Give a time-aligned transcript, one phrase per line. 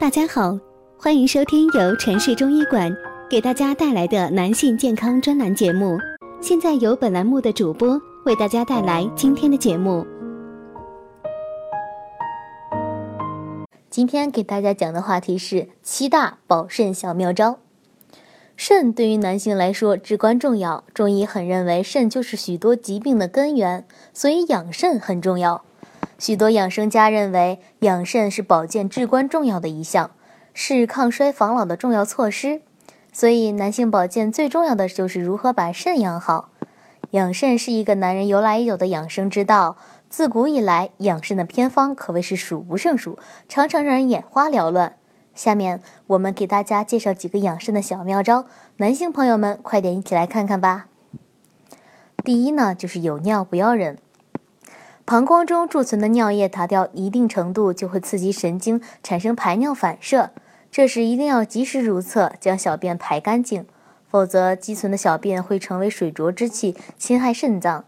[0.00, 0.56] 大家好，
[0.96, 2.96] 欢迎收听由城市中医馆
[3.28, 5.98] 给大家带来的男性健康专栏节目。
[6.40, 10.06] 现在由本栏目的主播为大家带来今天的节目。
[13.90, 17.58] 今天给大家讲的话题是七大保肾小妙招。
[18.54, 23.84] 肾对于男性来说至关重要，中医很认为肾就是许多疾病的根源，
[24.14, 25.64] 所以养肾很重要。
[26.18, 30.10] 许多养生家认为，养肾是保健至关重要的一项，
[30.52, 32.60] 是抗衰防老的重要措施。
[33.12, 36.50] 所以，男性保健最重要的就是如何把肾养好。
[37.12, 39.76] 养肾是一个男人由来已久的养生之道，
[40.10, 44.96] 自古以来，养肾的偏方可谓是数不胜数，常常让人眼花缭乱。
[45.34, 48.44] 下面我们给大家介绍几个养肾的小妙招，
[48.78, 50.88] 男性朋友们快点一起来看看吧。
[52.24, 53.96] 第一呢，就是有尿不要忍。
[55.08, 60.28] 膀胱中贮存的尿液达到一定程度，就会刺激神经产生排尿反射。
[60.70, 63.64] 这时一定要及时如厕，将小便排干净，
[64.06, 67.86] 否则积存的小便会成为水浊之气，侵害肾脏。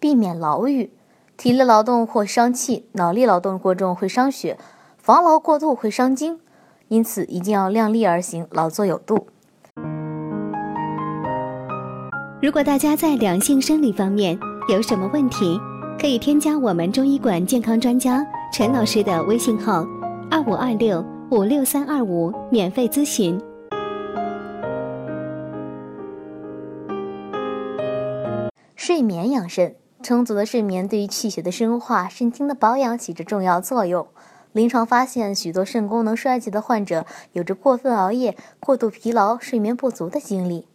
[0.00, 0.90] 避免劳郁，
[1.36, 4.58] 体力劳动或伤气，脑力劳动过重会伤血，
[4.98, 6.40] 防劳过度会伤精，
[6.88, 9.28] 因此一定要量力而行，劳作有度。
[12.42, 14.36] 如果大家在两性生理方面
[14.68, 15.60] 有什么问题，
[16.00, 19.86] 可以添加我们中医馆健康专家陈老师的微信号：
[20.30, 23.38] 二五二六五六三二五，免费咨询。
[28.74, 34.06] 睡眠养肾，充足的睡眠对于气血的生化、肾精的保养起着重要作用。
[34.52, 40.66] 临床发现，许多肾功能衰竭的患者有着过分熬夜、过度疲劳、睡眠不足的经历。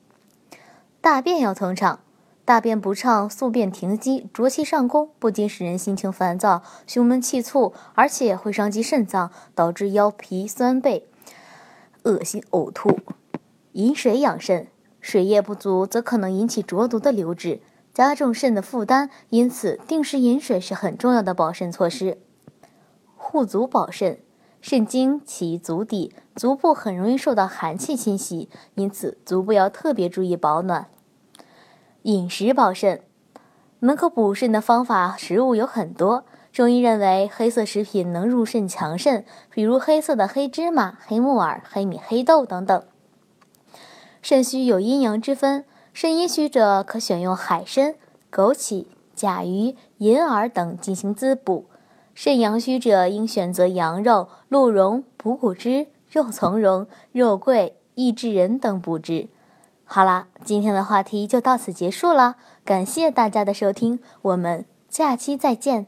[1.01, 2.01] 大便要通畅。
[2.45, 11.07] 大便不畅、宿便停积、浊气上攻，不仅使人心情烦躁、胸闷气促，而且会伤及肾脏，导致腰皮酸背、
[12.03, 12.99] 恶心呕吐。
[13.71, 14.67] 饮水养肾，
[15.01, 17.61] 水液不足则可能引起浊毒的流滞，
[17.91, 19.09] 加重肾的负担。
[19.29, 22.19] 因此，定时饮水是很重要的保肾措施。
[23.15, 24.19] 护足保肾，
[24.61, 30.87] 肾经起足底，足部很容易受到寒气侵袭，因此足部要特别注意保暖。
[32.05, 33.01] 饮食保肾，
[33.79, 36.23] 能够补肾的方法食物有很多。
[36.53, 42.83] 中医认为，黑色食品能入肾强肾，比如黑色的黑芝麻、黑木耳、黑米、黑豆等等。
[44.21, 47.95] 肾虚有阴阳之分，肾阴虚者可选用海参、
[48.31, 51.65] 枸杞、甲鱼、银耳等进行滋补；
[52.13, 59.27] 肾阳虚者应选择羊肉、鹿茸、补骨脂、肉苁蓉、肉桂、益智仁等补之。
[59.87, 62.35] 好啦，今天的话题就到此结束了，
[62.65, 65.85] 感谢大家的收听，我们下期再见。